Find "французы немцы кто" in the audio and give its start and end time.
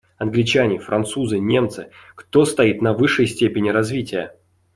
0.79-2.43